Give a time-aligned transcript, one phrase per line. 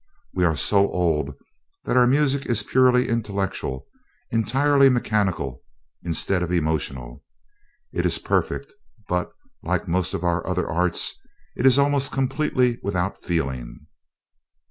[0.33, 1.31] We are so old
[1.85, 3.85] that our music is purely intellectual,
[4.31, 5.61] entirely mechanical,
[6.01, 7.23] instead of emotional.
[7.93, 8.73] It is perfect,
[9.07, 11.13] but, like most of our other arts,
[11.55, 13.85] it is almost completely without feeling."